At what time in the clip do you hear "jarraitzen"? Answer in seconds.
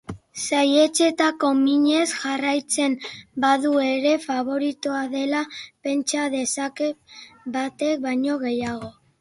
2.21-2.95